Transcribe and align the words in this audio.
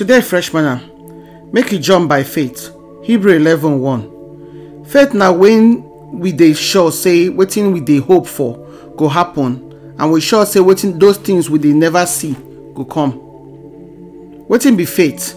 Today, 0.00 0.22
fresh 0.22 0.50
manna, 0.54 0.80
ah, 0.82 1.46
make 1.52 1.70
you 1.72 1.78
jump 1.78 2.08
by 2.08 2.22
faith. 2.22 2.74
Hebrew 3.02 3.34
11 3.34 3.80
1. 3.82 4.84
Faith 4.86 5.12
now 5.12 5.30
when 5.34 5.82
we 6.18 6.32
dey 6.32 6.54
sure 6.54 6.90
say 6.90 7.28
waiting 7.28 7.70
we 7.70 7.80
dey 7.82 7.98
hope 7.98 8.26
for 8.26 8.56
go 8.96 9.08
happen 9.08 9.94
and 9.98 10.10
we 10.10 10.22
sure 10.22 10.46
say 10.46 10.58
waiting 10.60 10.98
those 10.98 11.18
things 11.18 11.50
we 11.50 11.58
they 11.58 11.74
never 11.74 12.06
see 12.06 12.32
go 12.72 12.82
come. 12.86 13.12
Waiting 14.48 14.74
be 14.74 14.86
faith? 14.86 15.32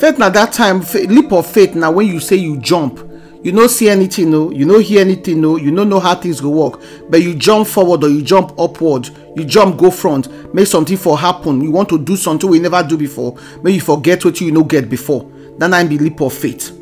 Faith 0.00 0.16
now 0.18 0.30
that 0.30 0.50
time 0.54 0.80
leap 1.14 1.30
of 1.30 1.46
faith 1.46 1.74
now 1.74 1.90
when 1.92 2.06
you 2.06 2.20
say 2.20 2.36
you 2.36 2.56
jump 2.62 2.98
you 3.42 3.52
no 3.52 3.66
see 3.68 3.88
anything 3.88 4.30
no. 4.30 4.50
You 4.50 4.64
no 4.66 4.78
hear 4.78 5.00
anything 5.00 5.40
no. 5.40 5.56
You 5.56 5.70
no 5.70 5.84
know 5.84 6.00
how 6.00 6.14
things 6.16 6.40
go 6.40 6.50
work. 6.50 6.80
But 7.08 7.22
you 7.22 7.34
jump 7.34 7.68
forward 7.68 8.02
or 8.04 8.08
you 8.08 8.22
jump 8.22 8.58
upward. 8.58 9.08
You 9.36 9.44
jump 9.44 9.78
go 9.78 9.90
front. 9.90 10.52
Make 10.54 10.66
something 10.66 10.96
for 10.96 11.18
happen. 11.18 11.60
You 11.60 11.70
want 11.70 11.88
to 11.90 11.98
do 11.98 12.16
something 12.16 12.50
we 12.50 12.58
never 12.58 12.82
do 12.82 12.96
before. 12.96 13.36
Make 13.62 13.74
you 13.76 13.80
forget 13.80 14.24
what 14.24 14.40
you 14.40 14.50
no 14.50 14.64
get 14.64 14.90
before. 14.90 15.30
That 15.58 15.68
na 15.68 15.84
be 15.84 15.98
leap 15.98 16.20
of 16.20 16.32
faith. 16.32 16.74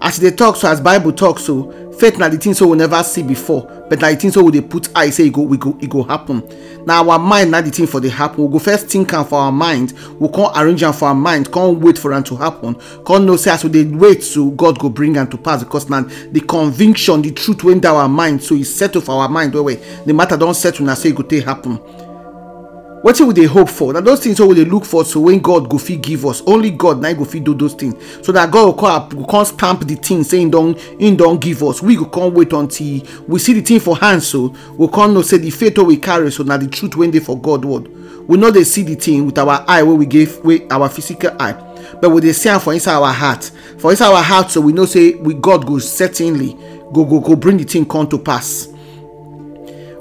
As 0.00 0.18
dey 0.18 0.30
talk 0.30 0.56
so 0.56 0.68
as 0.70 0.80
bible 0.80 1.12
talk 1.12 1.38
so 1.38 1.87
faith 1.98 2.18
na 2.18 2.28
the 2.28 2.38
thing 2.38 2.54
so 2.54 2.66
we 2.68 2.76
never 2.76 3.02
see 3.02 3.22
before 3.22 3.62
but 3.88 4.00
na 4.00 4.10
the 4.10 4.16
thing 4.16 4.30
so 4.30 4.42
we 4.44 4.52
dey 4.52 4.60
put 4.60 4.88
eye 4.96 5.10
say 5.10 5.24
e 5.24 5.30
go 5.30 5.42
we 5.42 5.56
go 5.56 5.76
e 5.80 5.86
go 5.86 6.02
happen. 6.02 6.42
Na 6.86 7.02
our 7.02 7.18
mind 7.18 7.50
na 7.50 7.60
the 7.60 7.70
thing 7.70 7.86
for 7.86 8.00
dey 8.00 8.08
happen. 8.08 8.44
We 8.44 8.52
go 8.52 8.58
first 8.58 8.86
think 8.88 9.12
am 9.12 9.24
for 9.24 9.38
our 9.38 9.52
mind. 9.52 9.92
We 10.20 10.28
come 10.28 10.50
arrange 10.54 10.82
am 10.82 10.92
for 10.92 11.08
our 11.08 11.14
mind. 11.14 11.50
Come 11.50 11.80
wait 11.80 11.98
for 11.98 12.12
am 12.12 12.22
to 12.24 12.36
happen. 12.36 12.74
Come 13.06 13.26
know 13.26 13.36
say 13.36 13.50
as 13.50 13.64
we 13.64 13.70
dey 13.70 13.84
wait 13.84 14.22
so 14.22 14.50
god 14.50 14.78
go 14.78 14.88
bring 14.88 15.16
am 15.16 15.28
to 15.30 15.38
pass 15.38 15.64
because 15.64 15.88
na 15.88 16.02
the 16.02 16.40
conviction 16.40 17.22
the 17.22 17.32
truth 17.32 17.64
wey 17.64 17.78
dey 17.78 17.88
our 17.88 18.08
mind 18.08 18.42
so 18.42 18.54
e 18.54 18.62
settle 18.62 19.00
for 19.00 19.12
our 19.22 19.28
mind 19.28 19.54
well 19.54 19.64
well. 19.64 19.76
The 20.06 20.12
matter 20.14 20.36
don 20.36 20.54
settle 20.54 20.86
na 20.86 20.94
say 20.94 21.08
e 21.10 21.12
go 21.12 21.22
take 21.22 21.44
happen 21.44 21.78
wetin 23.02 23.26
we 23.26 23.34
dey 23.34 23.44
hope 23.46 23.68
for? 23.68 23.92
Na 23.92 24.00
those 24.00 24.20
things 24.20 24.40
wey 24.40 24.46
we 24.46 24.54
dey 24.54 24.64
look 24.64 24.84
for 24.84 25.04
so 25.04 25.20
when 25.20 25.38
god 25.40 25.68
go 25.68 25.78
fit 25.78 26.00
give 26.02 26.24
us. 26.26 26.42
Only 26.46 26.70
god 26.70 27.00
na 27.00 27.12
go 27.12 27.24
fit 27.24 27.44
do 27.44 27.54
those 27.54 27.74
things. 27.74 27.94
So 28.24 28.32
that 28.32 28.50
god 28.50 28.76
go 28.76 29.24
come 29.24 29.44
stamp 29.44 29.86
the 29.86 29.94
thing 29.94 30.24
say 30.24 30.40
him 30.42 30.50
don 30.50 30.74
him 30.74 31.16
don 31.16 31.38
give 31.38 31.62
us. 31.62 31.82
We 31.82 31.96
go 31.96 32.04
come 32.06 32.34
wait 32.34 32.52
until 32.52 33.02
we 33.26 33.38
see 33.38 33.52
the 33.54 33.60
thing 33.60 33.80
for 33.80 33.96
hand 33.96 34.22
so 34.22 34.54
we 34.76 34.88
come 34.88 35.14
know 35.14 35.22
say 35.22 35.38
the 35.38 35.50
faith 35.50 35.78
we 35.78 35.96
carry 35.96 36.30
so 36.32 36.42
na 36.42 36.56
the 36.56 36.66
truth 36.68 36.96
wey 36.96 37.10
dey 37.10 37.20
for 37.20 37.38
god 37.40 37.64
word. 37.64 37.88
We 38.28 38.36
no 38.36 38.50
dey 38.50 38.64
see 38.64 38.82
the 38.82 38.94
thing 38.94 39.26
with 39.26 39.38
our 39.38 39.64
eye 39.68 39.82
wey 39.82 39.94
we 39.94 40.06
give 40.06 40.44
wey 40.44 40.66
our 40.68 40.88
physical 40.88 41.30
eye. 41.40 41.64
But 42.00 42.10
we 42.10 42.20
dey 42.20 42.32
see 42.32 42.56
for 42.58 42.72
inside 42.74 42.94
our 42.96 43.12
heart. 43.12 43.44
For 43.78 43.90
inside 43.92 44.12
our 44.12 44.22
heart 44.22 44.50
so 44.50 44.60
we 44.60 44.72
know 44.72 44.86
say 44.86 45.14
we 45.14 45.34
god 45.34 45.66
go 45.66 45.78
certainly 45.78 46.54
go 46.92 47.04
go 47.04 47.20
go 47.20 47.36
bring 47.36 47.56
the 47.58 47.64
thing 47.64 47.86
come 47.86 48.08
to 48.08 48.18
pass 48.18 48.68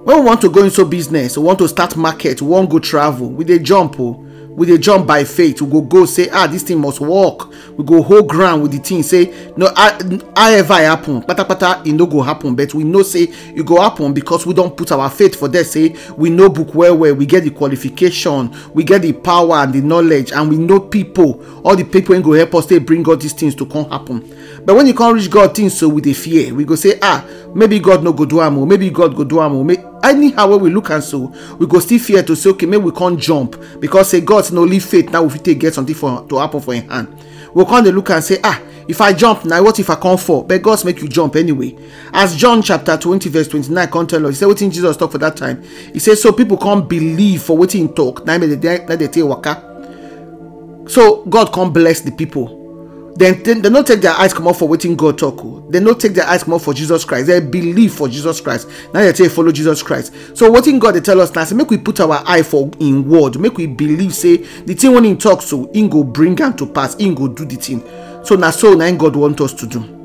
when 0.08 0.20
we 0.20 0.26
want 0.26 0.40
to 0.40 0.48
go 0.50 0.64
into 0.64 0.86
business 0.86 1.38
we 1.38 1.44
want 1.44 1.60
to 1.60 1.68
start 1.68 1.98
market 1.98 2.42
we 2.42 2.48
wan 2.48 2.66
go 2.66 2.80
travel 2.80 3.30
we 3.30 3.44
dey 3.44 3.60
jump 3.60 4.00
o 4.00 4.24
we 4.58 4.66
dey 4.66 4.78
jump 4.80 5.06
by 5.06 5.24
faith. 5.24 5.62
We 5.62 5.70
go 5.70 5.82
go 5.82 6.06
say 6.06 6.30
ah 6.32 6.48
this 6.48 6.64
thing 6.64 6.80
must 6.82 7.00
work. 7.00 7.48
We 7.78 7.86
go 7.86 8.02
hold 8.02 8.28
ground 8.28 8.64
with 8.64 8.72
the 8.72 8.80
thing 8.80 9.04
say 9.04 9.52
no 9.56 9.68
however 9.76 10.74
e 10.74 10.84
happen 10.86 11.22
patapata 11.22 11.86
e 11.86 11.92
no 11.92 12.08
go 12.08 12.24
happen. 12.24 12.56
But 12.56 12.74
we 12.74 12.84
know 12.84 13.04
say 13.04 13.32
e 13.56 13.62
go 13.62 13.80
happen 13.80 14.14
because 14.16 14.48
we 14.48 14.56
don 14.56 14.72
put 14.72 14.92
our 14.92 15.12
faith 15.12 15.36
for 15.36 15.48
there 15.48 15.64
say 15.64 15.96
we 16.18 16.32
know 16.32 16.50
book 16.50 16.74
well 16.74 16.98
well. 16.98 17.14
We 17.14 17.28
get 17.28 17.44
the 17.44 17.52
qualification 17.52 18.52
we 18.74 18.84
get 18.84 19.04
the 19.04 19.14
power 19.14 19.58
and 19.58 19.74
the 19.74 19.82
knowledge 19.82 20.32
and 20.32 20.50
we 20.50 20.58
know 20.58 20.80
people. 20.80 21.40
All 21.64 21.76
the 21.76 21.84
people 21.86 22.16
wey 22.16 22.22
go 22.24 22.32
help 22.34 22.56
us 22.56 22.66
take 22.66 22.84
bring 22.84 23.08
all 23.08 23.16
these 23.16 23.34
things 23.34 23.54
to 23.56 23.66
come 23.68 23.88
happen. 23.92 24.22
But 24.66 24.76
when 24.76 24.88
e 24.88 24.94
come 24.94 25.14
reach 25.14 25.30
god 25.30 25.56
things 25.56 25.78
so 25.78 25.88
we 25.88 26.02
dey 26.02 26.14
fear. 26.14 26.52
We 26.56 26.66
go 26.66 26.74
say 26.74 26.98
ah 27.04 27.24
maybe 27.54 27.80
god 27.80 28.04
no 28.04 28.12
go 28.12 28.26
do 28.26 28.42
am 28.42 28.58
o 28.58 28.66
maybe 28.66 28.90
god 28.90 29.16
go 29.16 29.24
do 29.24 29.40
am 29.40 29.54
o 29.54 29.64
anyhow 30.08 30.48
wey 30.50 30.58
we 30.58 30.70
look 30.70 30.90
am 30.92 31.02
so 31.02 31.34
we 31.60 31.66
go 31.68 31.80
still 31.80 32.00
fear 32.00 32.24
to 32.24 32.36
say 32.36 32.50
okay 32.50 32.66
make 32.66 32.82
we 32.82 32.92
come 32.92 33.18
jump 33.18 33.56
because 33.80 34.10
say 34.10 34.22
god 34.22 34.50
no 34.52 34.64
leave 34.64 34.84
faith 34.86 35.10
now 35.12 35.24
we 35.24 35.38
take 35.40 35.60
get 35.60 35.74
something 35.74 35.96
for 35.96 36.26
to 36.28 36.38
happen 36.38 36.60
for 36.60 36.74
him 36.74 36.88
hand. 36.90 37.08
We 37.54 37.64
dey 37.66 37.92
look 37.92 38.10
am 38.12 38.22
say 38.22 38.40
ah 38.44 38.62
if 38.88 39.02
i 39.02 39.12
jump 39.14 39.44
na 39.46 39.62
what 39.62 39.80
if 39.80 39.90
i 39.90 39.96
come 39.96 40.18
fall? 40.18 40.44
But 40.44 40.62
god 40.62 40.84
make 40.86 41.02
you 41.02 41.08
jump 41.08 41.36
anyway. 41.36 41.76
As 42.14 42.36
john 42.36 42.62
chapter 42.62 42.98
20 42.98 43.30
verse 43.30 43.48
29 43.48 43.88
come 43.90 44.08
tell 44.08 44.26
us. 44.26 44.36
He 44.36 44.36
say 44.40 44.46
wetin 44.46 44.72
jesus 44.72 44.98
talk 44.98 45.12
for 45.12 45.18
that 45.18 45.36
time? 45.38 45.62
He 45.94 46.00
say 46.00 46.16
so 46.16 46.32
people 46.32 46.58
come 46.58 46.88
believe 46.88 47.42
for 47.44 47.58
wetin 47.58 47.88
he 47.88 47.94
talk 47.94 48.26
na 48.26 48.34
im 48.36 48.60
dey 48.60 49.08
take 49.08 49.24
waka. 49.26 49.64
So 50.88 51.26
god 51.26 51.52
come 51.52 51.74
bless 51.74 52.02
the 52.02 52.12
people 52.12 52.57
dem 53.18 53.62
dem 53.62 53.74
no 53.74 53.82
take 53.84 54.00
their 54.02 54.14
eyes 54.14 54.32
come 54.34 54.44
comot 54.46 54.58
for 54.60 54.70
wetin 54.70 54.96
god 54.96 55.18
talk 55.18 55.44
oh. 55.44 55.64
o 55.68 55.72
dem 55.72 55.84
no 55.84 55.94
take 55.94 56.14
their 56.14 56.28
eyes 56.28 56.44
come 56.44 56.52
comot 56.54 56.62
for 56.62 56.74
jesus 56.74 57.04
christ. 57.04 57.28
Dem 57.28 57.50
believe 57.50 57.92
for 57.94 58.08
jesus 58.08 58.40
christ. 58.40 58.68
Na 58.94 59.02
dem 59.02 59.14
take 59.14 59.32
follow 59.32 59.52
jesus 59.52 59.82
christ. 59.82 60.14
So 60.36 60.52
wetin 60.52 60.80
god 60.80 60.94
dey 60.94 61.02
tell 61.02 61.20
us 61.20 61.34
na 61.34 61.44
say 61.44 61.56
make 61.56 61.70
we 61.70 61.78
put 61.78 62.00
our 62.00 62.22
eye 62.28 62.44
for 62.44 62.70
him 62.80 63.10
word. 63.10 63.40
Make 63.40 63.58
we 63.58 63.66
believe 63.68 64.14
say 64.14 64.38
the 64.38 64.76
thing 64.76 64.94
wey 64.94 65.10
him 65.10 65.18
talk 65.18 65.42
so 65.42 65.70
him 65.74 65.90
go 65.90 66.04
bring 66.04 66.40
am 66.42 66.56
to 66.58 66.68
pass. 66.68 66.96
Him 66.96 67.16
go 67.16 67.28
do 67.28 67.46
the 67.46 67.56
thing. 67.56 67.82
So 68.24 68.36
na 68.36 68.52
so 68.52 68.74
na 68.74 68.86
him 68.86 68.98
god 68.98 69.16
want 69.16 69.42
us 69.42 69.54
to 69.54 69.68
do. 69.68 69.98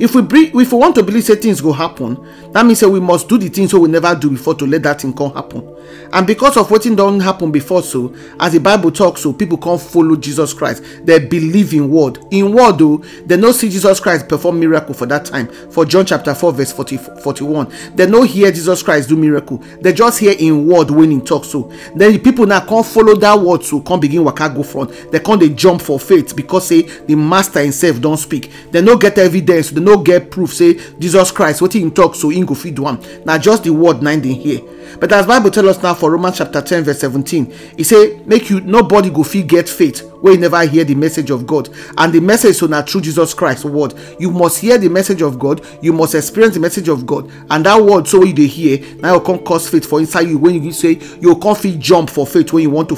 If 0.00 0.14
we 0.14 0.22
bring 0.22 0.46
if 0.58 0.72
we 0.72 0.78
want 0.78 0.94
to 0.96 1.02
believe 1.02 1.24
say 1.24 1.36
things 1.36 1.60
go 1.60 1.72
happen 1.72 2.16
that 2.52 2.64
means 2.64 2.78
say 2.78 2.86
we 2.86 3.00
must 3.00 3.28
do 3.28 3.38
the 3.38 3.48
things 3.48 3.72
wey 3.74 3.80
we 3.80 3.88
never 3.88 4.14
do 4.14 4.30
before 4.30 4.54
to 4.54 4.66
let 4.66 4.82
that 4.82 5.00
thing 5.00 5.12
come 5.12 5.32
happen. 5.34 5.76
And 6.12 6.26
because 6.26 6.56
of 6.56 6.70
what 6.70 6.82
wetin 6.82 6.96
don 6.96 7.20
happen 7.20 7.50
before 7.50 7.82
so 7.82 8.14
as 8.40 8.52
the 8.52 8.60
bible 8.60 8.90
talk 8.90 9.18
so 9.18 9.32
people 9.32 9.58
come 9.58 9.78
follow 9.78 10.16
jesus 10.16 10.54
christ. 10.54 10.82
They 11.04 11.18
believe 11.18 11.74
in 11.74 11.90
word. 11.90 12.18
In 12.30 12.52
word 12.52 12.80
o 12.80 12.98
they 13.26 13.36
no 13.36 13.52
see 13.52 13.68
jesus 13.68 14.00
christ 14.00 14.28
perform 14.28 14.60
miracle 14.60 14.94
for 14.94 15.06
that 15.06 15.24
time. 15.26 15.48
For 15.70 15.84
john 15.84 16.06
chapter 16.06 16.34
4 16.34 16.52
verse 16.52 16.72
40 16.72 16.96
41 17.22 17.72
they 17.94 18.06
no 18.06 18.22
hear 18.22 18.50
jesus 18.50 18.82
christ 18.82 19.08
do 19.08 19.16
miracle. 19.16 19.58
They 19.80 19.92
just 19.92 20.18
hear 20.18 20.34
in 20.38 20.66
word 20.66 20.90
when 20.90 21.10
he 21.10 21.20
talk 21.20 21.44
so. 21.44 21.70
Then 21.94 22.12
the 22.12 22.18
people 22.18 22.46
now 22.46 22.60
come 22.60 22.84
follow 22.84 23.14
that 23.16 23.38
word 23.38 23.62
so 23.64 23.80
come 23.80 24.00
begin 24.00 24.24
waka 24.24 24.48
go 24.54 24.62
front. 24.62 25.10
They 25.12 25.20
come 25.20 25.38
dey 25.38 25.50
jump 25.50 25.82
for 25.82 25.98
faith 26.00 26.34
because 26.34 26.68
say 26.68 26.82
the 26.82 27.14
master 27.14 27.60
himself 27.60 28.00
don 28.00 28.16
speak. 28.16 28.50
They 28.70 28.80
no 28.80 28.96
get 28.96 29.18
evidence. 29.18 29.70
They 29.70 29.80
no 29.80 29.98
get 29.98 30.30
proof 30.30 30.54
say 30.54 30.74
jesus 30.98 31.30
christ 31.30 31.60
wetin 31.60 31.82
him 31.82 31.90
talk 31.90 32.14
so 32.14 32.30
him 32.38 32.46
go 32.46 32.54
do 32.70 32.86
am 32.86 33.00
na 33.24 33.38
just 33.38 33.64
the 33.64 33.70
word 33.72 34.02
na 34.02 34.10
hear. 34.18 34.60
But 35.00 35.12
as 35.12 35.26
bible 35.26 35.50
tell 35.50 35.68
us 35.68 35.82
now 35.82 35.94
for 35.94 36.10
romans 36.10 36.38
chapter 36.38 36.60
10 36.60 36.84
verse 36.84 37.00
17 37.00 37.52
e 37.78 37.82
say 37.82 38.20
make 38.26 38.50
you 38.50 38.60
nobody 38.60 39.10
go 39.10 39.22
fit 39.22 39.46
get 39.46 39.68
faith 39.68 40.02
wey 40.22 40.36
never 40.36 40.64
hear 40.66 40.84
the 40.84 40.94
message 40.94 41.30
of 41.30 41.46
god. 41.46 41.68
And 41.96 42.12
the 42.12 42.20
message 42.20 42.56
so 42.56 42.66
na 42.66 42.82
through 42.82 43.02
jesus 43.02 43.34
christ 43.34 43.64
word. 43.64 43.94
You 44.18 44.30
must 44.30 44.60
hear 44.60 44.78
the 44.78 44.88
message 44.88 45.22
of 45.22 45.38
god. 45.38 45.64
You 45.82 45.92
must 45.92 46.14
experience 46.14 46.54
the 46.54 46.60
message 46.60 46.88
of 46.88 47.06
god. 47.06 47.30
And 47.50 47.64
that 47.66 47.80
word 47.82 48.08
so 48.08 48.24
you 48.24 48.32
dey 48.32 48.46
hear 48.46 48.78
go 49.00 49.20
come 49.20 49.38
cause 49.44 49.68
faith 49.68 49.86
for 49.86 50.00
inside 50.00 50.28
you. 50.28 50.38
When 50.38 50.62
you 50.62 50.72
say 50.72 51.00
you 51.20 51.36
come 51.36 51.54
fit 51.56 51.78
jump 51.78 52.10
for 52.10 52.26
faith 52.26 52.52
when 52.52 52.62
you 52.62 52.70
want 52.70 52.88
to 52.88 52.94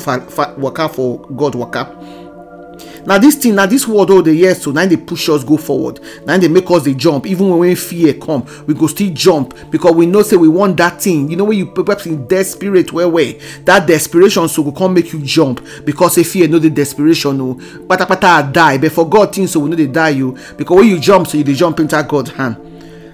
waka 0.58 0.88
for 0.88 1.20
god 1.36 1.54
waka 1.54 2.19
na 3.10 3.18
this 3.18 3.34
thing 3.34 3.56
na 3.56 3.66
this 3.66 3.88
word 3.88 4.08
wey 4.08 4.22
dey 4.22 4.34
hear 4.36 4.54
so 4.54 4.70
na 4.70 4.86
dey 4.86 4.96
push 4.96 5.28
us 5.30 5.42
go 5.42 5.56
forward. 5.56 5.98
Na 6.26 6.38
dey 6.38 6.46
make 6.46 6.70
us 6.70 6.84
dey 6.84 6.94
jump 6.94 7.26
even 7.26 7.58
when 7.58 7.74
fear 7.74 8.14
come 8.14 8.46
we 8.68 8.72
go 8.74 8.86
still 8.86 9.10
jump 9.12 9.52
because 9.68 9.92
we 9.96 10.06
know 10.06 10.22
say 10.22 10.36
we 10.36 10.46
want 10.46 10.76
that 10.76 11.02
thing. 11.02 11.28
You 11.28 11.36
know 11.36 11.42
when 11.46 11.58
you 11.58 11.66
perhaps 11.66 12.06
in 12.06 12.24
desperate 12.28 12.92
well 12.92 13.10
well 13.10 13.32
that 13.64 13.88
desperation 13.88 14.46
so 14.48 14.62
go 14.62 14.70
come 14.70 14.94
make 14.94 15.12
you 15.12 15.18
jump 15.22 15.60
because 15.84 16.14
say 16.14 16.22
fear 16.22 16.46
no 16.46 16.60
dey 16.60 16.68
desperation 16.70 17.40
o 17.40 17.54
patapata 17.88 18.52
die 18.52 18.78
but 18.78 18.92
for 18.92 19.08
god 19.08 19.34
things 19.34 19.50
so 19.50 19.58
we 19.58 19.70
no 19.70 19.74
dey 19.76 19.88
die 19.88 20.22
o 20.22 20.30
because 20.56 20.76
when 20.78 20.86
you 20.88 21.00
jump 21.00 21.26
so 21.26 21.36
you 21.36 21.42
dey 21.42 21.54
jump 21.54 21.80
enter 21.80 22.00
god 22.04 22.28
hand 22.28 22.69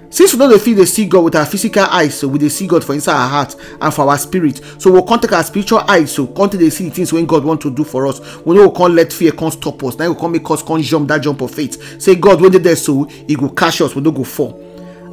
since 0.09 0.33
we 0.33 0.47
dey 0.47 0.57
fit 0.57 0.75
dey 0.77 0.85
see 0.85 1.05
god 1.05 1.23
with 1.23 1.35
our 1.35 1.45
physical 1.45 1.83
eyes 1.83 2.17
so 2.19 2.27
we 2.27 2.47
see 2.49 2.65
god 2.67 2.83
for 2.83 2.93
inside 2.93 3.15
our 3.15 3.27
heart 3.29 3.55
and 3.81 3.93
for 3.93 4.09
our 4.09 4.17
spirit. 4.17 4.61
So 4.79 4.91
we 4.91 5.01
come 5.05 5.19
take 5.19 5.33
our 5.33 5.43
spiritual 5.43 5.79
eyes 5.79 6.11
so 6.13 6.27
come 6.27 6.49
take 6.49 6.71
see 6.71 6.85
the 6.89 6.95
things 6.95 7.11
wey 7.11 7.25
god 7.25 7.43
want 7.43 7.61
to 7.61 7.71
do 7.71 7.83
for 7.83 8.07
us. 8.07 8.19
We 8.45 8.55
no 8.55 8.69
go 8.69 8.71
come 8.71 8.95
let 8.95 9.11
fear 9.11 9.31
come 9.31 9.51
stop 9.51 9.83
us. 9.83 9.97
Na 9.97 10.05
e 10.05 10.07
go 10.07 10.15
come 10.15 10.31
make 10.33 10.49
us 10.49 10.63
come 10.63 10.81
jump 10.81 11.07
that 11.09 11.21
jump 11.21 11.41
of 11.41 11.51
faith. 11.51 12.01
Say 12.01 12.15
god 12.15 12.41
wey 12.41 12.49
dey 12.49 12.59
there 12.59 12.75
so 12.75 13.03
He 13.03 13.35
go 13.35 13.49
catch 13.49 13.81
us. 13.81 13.95
We 13.95 14.01
no 14.01 14.11
go 14.11 14.23
fall. 14.23 14.63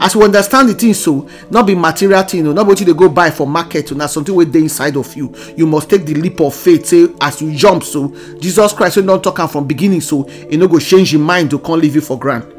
As 0.01 0.15
we 0.17 0.25
understand 0.25 0.69
the 0.69 0.75
thing 0.75 0.95
so 0.95 1.29
not 1.51 1.67
be 1.67 1.75
material 1.75 2.23
thing 2.23 2.47
o 2.47 2.53
no 2.53 2.65
be 2.65 2.71
wetin 2.73 2.81
you 2.87 2.93
dey 2.95 2.99
go 2.99 3.09
buy 3.09 3.31
for 3.31 3.47
market 3.47 3.91
na 3.97 4.07
something 4.07 4.35
wey 4.35 4.45
dey 4.45 4.61
inside 4.61 4.97
of 4.97 5.15
you. 5.17 5.35
You 5.57 5.67
must 5.67 5.91
take 5.91 6.05
the 6.07 6.15
leap 6.15 6.41
of 6.41 6.55
faith 6.55 6.87
say 6.87 7.09
as 7.21 7.41
you 7.43 7.53
jump 7.55 7.83
so 7.83 8.09
jesus 8.39 8.73
christ 8.73 8.97
wey 8.99 9.03
don 9.07 9.21
talk 9.21 9.51
from 9.51 9.67
beginning 9.67 10.01
so 10.01 10.29
e 10.51 10.57
no 10.57 10.69
go 10.69 10.79
change 10.79 11.15
him 11.15 11.23
mind 11.23 11.51
to 11.51 11.59
come 11.59 11.81
leave 11.81 11.95
you 11.97 12.01
for 12.01 12.19
ground 12.19 12.54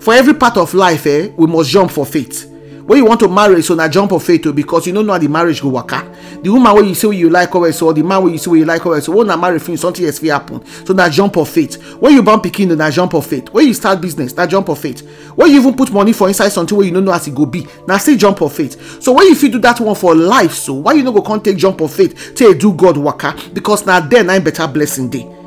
for 0.00 0.14
every 0.14 0.34
part 0.34 0.56
of 0.56 0.74
life 0.74 1.06
eh 1.06 1.28
we 1.36 1.46
must 1.46 1.70
jump 1.70 1.90
for 1.90 2.06
faith. 2.06 2.46
When 2.86 2.98
you 2.98 3.04
want 3.04 3.20
to 3.20 3.28
marry 3.28 3.62
so 3.62 3.74
na 3.76 3.86
jump 3.86 4.10
of 4.10 4.24
faith 4.24 4.46
o 4.46 4.52
because 4.52 4.84
you 4.86 4.92
no 4.92 5.02
know 5.02 5.12
how 5.12 5.18
the 5.18 5.28
marriage 5.28 5.62
go 5.62 5.68
waka. 5.68 6.02
The 6.42 6.50
woman 6.50 6.74
wey 6.74 6.88
you 6.88 6.94
say 6.94 7.08
you 7.14 7.30
like 7.30 7.54
well 7.54 7.72
so 7.72 7.86
or 7.86 7.94
the 7.94 8.02
man 8.02 8.24
wey 8.24 8.32
you 8.32 8.38
say 8.38 8.50
you 8.50 8.64
like 8.64 8.84
well 8.84 9.00
so 9.00 9.12
when 9.12 9.26
una 9.26 9.36
marry 9.36 9.60
finish 9.60 9.80
something 9.80 10.04
else 10.04 10.18
fit 10.18 10.30
happen. 10.30 10.64
So 10.84 10.92
na 10.94 11.08
jump 11.08 11.36
of 11.36 11.48
faith. 11.48 11.76
When 12.00 12.14
you 12.14 12.22
born 12.22 12.40
pikin 12.40 12.76
na 12.76 12.90
jump 12.90 13.14
of 13.14 13.26
faith. 13.26 13.48
When 13.50 13.66
you 13.68 13.74
start 13.74 14.00
business 14.00 14.34
na 14.36 14.44
jump 14.46 14.70
of 14.70 14.78
faith. 14.80 15.02
When 15.36 15.50
you 15.52 15.60
even 15.60 15.74
put 15.76 15.92
money 15.92 16.12
for 16.12 16.26
inside 16.26 16.48
something 16.48 16.76
wey 16.76 16.86
you 16.86 16.92
no 16.92 16.98
know 17.00 17.12
as 17.12 17.28
e 17.28 17.30
go 17.30 17.46
be 17.46 17.64
na 17.86 17.96
still 17.98 18.16
jump 18.16 18.40
of 18.40 18.52
faith. 18.52 19.00
So 19.00 19.12
when 19.12 19.28
you 19.28 19.36
fit 19.36 19.52
do 19.52 19.60
that 19.60 19.78
one 19.78 19.94
for 19.94 20.16
life 20.16 20.54
so 20.54 20.74
why 20.74 20.94
you 20.94 21.04
no 21.04 21.12
go 21.12 21.22
come 21.22 21.40
take 21.40 21.58
jump 21.58 21.80
of 21.80 21.92
faith 21.92 22.32
take 22.34 22.58
do 22.58 22.72
god 22.72 22.96
waka? 22.96 23.36
Because 23.52 23.86
na 23.86 24.00
there 24.00 24.24
na 24.24 24.40
better 24.40 24.66
blessing 24.66 25.10
dey 25.10 25.39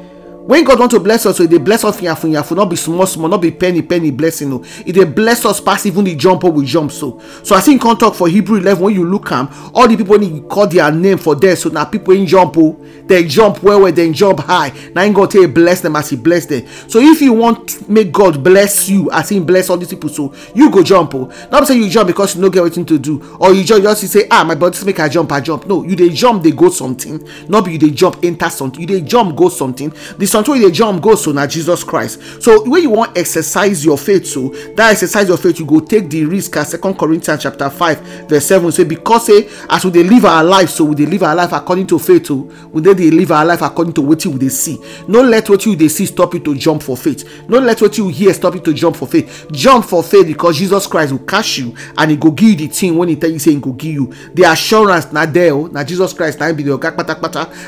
when 0.46 0.62
god 0.66 0.78
want 0.78 0.92
to 0.92 1.00
bless 1.00 1.26
us 1.26 1.38
so 1.38 1.44
e 1.44 1.48
dey 1.48 1.58
bless 1.58 1.86
us 1.86 2.02
yafu 2.02 2.28
yafu 2.28 2.54
not 2.56 2.70
be 2.70 2.76
small 2.76 3.06
small 3.08 3.30
not 3.30 3.42
be 3.42 3.50
penny 3.50 3.82
penny 3.82 4.12
blessing 4.12 4.52
o 4.52 4.62
e 4.86 4.92
dey 4.92 5.06
bless 5.06 5.46
us 5.46 5.62
pass 5.62 5.86
even 5.86 6.04
the 6.04 6.16
jump 6.16 6.44
wey 6.44 6.50
we 6.50 6.66
jump 6.66 6.92
so. 6.92 7.18
So 7.44 7.56
as 7.56 7.66
him 7.66 7.80
come 7.80 7.96
talk 7.98 8.14
for 8.14 8.28
hebrew 8.28 8.58
eleven 8.58 8.84
when 8.84 8.94
you 8.94 9.06
look 9.06 9.32
am 9.32 9.48
all 9.74 9.88
the 9.88 9.96
people 9.96 10.18
wey 10.20 10.26
he 10.28 10.42
call 10.42 10.68
their 10.68 10.92
name 10.92 11.18
for 11.18 11.34
there 11.36 11.56
so 11.56 11.70
na 11.70 11.86
people 11.86 12.14
wey 12.14 12.26
jump 12.26 12.58
o 12.58 12.74
dem 13.08 13.26
jump 13.28 13.64
well 13.64 13.82
well 13.84 13.92
dem 13.94 14.12
jump 14.12 14.40
high. 14.42 14.70
Na 14.94 15.04
him 15.04 15.14
god 15.14 15.32
take 15.32 15.54
bless 15.54 15.80
them 15.80 15.96
as 15.96 16.10
he 16.10 16.18
bless 16.18 16.46
them. 16.46 16.68
So 16.90 17.00
if 17.00 17.22
you 17.22 17.32
want 17.32 17.88
make 17.90 18.12
god 18.12 18.44
bless 18.44 18.90
you 18.90 19.10
as 19.12 19.30
him 19.30 19.46
bless 19.46 19.70
all 19.70 19.78
these 19.78 19.90
people 19.90 20.10
so 20.10 20.34
you 20.54 20.70
go 20.70 20.84
jump 20.84 21.16
o 21.16 21.32
not 21.52 21.62
be 21.62 21.66
say 21.68 21.78
you 21.78 21.90
jump 21.90 22.08
because 22.08 22.36
you 22.36 22.42
no 22.42 22.50
get 22.50 22.64
wetin 22.64 22.86
to 22.88 23.00
do 23.00 23.38
or 23.40 23.54
you 23.54 23.64
just 23.64 23.82
just 23.82 24.08
say 24.12 24.28
ah 24.30 24.44
my 24.44 24.56
body 24.56 24.78
make 24.86 25.00
i 25.00 25.08
jump 25.08 25.32
i 25.32 25.40
jump. 25.40 25.66
No 25.68 25.84
you 25.84 25.96
dey 25.96 26.10
jump 26.10 26.44
dey 26.44 26.52
go 26.52 26.70
something. 26.70 27.26
No 27.48 27.62
be 27.62 27.72
you 27.74 27.78
dey 27.80 27.92
jump 27.92 28.18
enter 28.24 28.50
something. 28.50 28.82
You 28.82 28.88
dey 28.88 29.02
jump 29.02 29.38
go 29.38 29.48
something. 29.48 29.90
The 30.18 30.33
you 30.34 30.60
dey 30.60 30.72
jump 30.72 31.02
go 31.02 31.16
so 31.16 31.32
na 31.32 31.46
jesus 31.48 31.84
christ. 31.84 32.42
So 32.42 32.68
when 32.70 32.84
you 32.84 32.90
want 32.90 33.18
exercise 33.18 33.86
your 33.86 33.98
faith 33.98 34.26
so 34.26 34.50
that 34.76 34.92
exercise 34.92 35.28
your 35.28 35.38
faith 35.38 35.60
you 35.60 35.66
go 35.66 35.80
take 35.80 36.10
the 36.10 36.26
risk 36.26 36.56
as 36.58 36.70
second 36.72 36.96
corinthians 36.98 37.44
chapter 37.44 37.70
five 37.70 38.00
verse 38.28 38.46
seven 38.46 38.72
say 38.72 38.84
because 38.84 39.26
say 39.28 39.48
as 39.70 39.86
we 39.86 39.92
dey 39.92 40.04
live 40.04 40.26
our 40.26 40.44
life 40.44 40.70
so 40.70 40.86
we 40.86 40.96
dey 40.96 41.06
live 41.06 41.24
our 41.24 41.36
life 41.36 41.52
according 41.54 41.86
to 41.88 42.00
faith 42.00 42.30
o 42.32 42.50
we 42.72 42.82
dey 42.82 42.94
dey 42.94 43.12
live 43.12 43.32
our 43.32 43.46
life 43.46 43.62
according 43.62 43.94
to 43.94 44.02
wetin 44.02 44.32
we 44.34 44.40
they 44.40 44.50
see. 44.50 44.78
No 45.08 45.22
let 45.22 45.50
what 45.50 45.66
you 45.66 45.76
they 45.76 45.88
see 45.88 46.06
stop 46.06 46.34
you 46.34 46.40
to 46.42 46.56
jump 46.56 46.82
for 46.84 46.98
faith. 46.98 47.48
No 47.48 47.60
let 47.60 47.82
what 47.82 47.98
you 47.98 48.08
hear 48.10 48.34
stop 48.34 48.56
you 48.56 48.60
to 48.62 48.74
jump 48.74 48.96
for 48.96 49.08
faith. 49.08 49.48
Jump 49.52 49.86
for 49.86 50.04
faith 50.04 50.28
because 50.28 50.58
jesus 50.58 50.88
christ 50.88 51.12
will 51.12 51.20
catch 51.20 51.58
you 51.60 51.74
and 51.98 52.12
he 52.12 52.18
go 52.18 52.32
give 52.32 52.50
you 52.50 52.56
the 52.56 52.68
thing 52.68 52.98
when 52.98 53.10
he 53.10 53.16
tell 53.16 53.30
you 53.32 53.40
say 53.40 53.52
he 53.52 53.60
go 53.60 53.72
give 53.74 53.94
you. 53.94 54.14
The 54.34 54.44
assurance 54.44 55.12
na 55.12 55.26
there 55.26 55.54
o 55.54 55.68
na 55.68 55.84
jesus 55.84 56.14
christ 56.14 56.40
na 56.40 56.52
be 56.52 56.64
the 56.64 56.74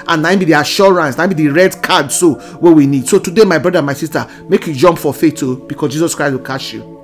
and 0.07 0.21
na 0.23 0.35
be 0.35 0.45
the 0.45 0.53
assurance 0.53 1.17
na 1.17 1.27
be 1.27 1.35
the 1.35 1.47
red 1.50 1.81
card 1.81 2.12
so 2.12 2.35
wey 2.62 2.72
we 2.74 2.86
need 2.88 3.07
so 3.07 3.19
today 3.19 3.44
my 3.44 3.57
brother 3.57 3.81
my 3.81 3.94
sister 3.94 4.28
make 4.50 4.66
you 4.68 4.74
jump 4.74 4.98
for 4.98 5.13
faith 5.13 5.42
o 5.44 5.56
because 5.56 5.92
jesus 5.94 6.16
christ 6.16 6.34
will 6.34 6.40
catch 6.44 6.74
you. 6.74 6.94